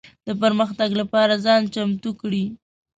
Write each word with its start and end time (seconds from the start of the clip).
د 0.27 0.29
پرمختګ 0.41 0.89
لپاره 1.01 1.33
ځان 1.45 1.61
چمتو 1.73 2.11
کړي. 2.21 2.43